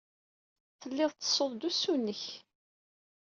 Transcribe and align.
Telliḍ 0.79 1.11
tettessuḍ-d 1.13 1.61
usu-nnek. 1.69 2.23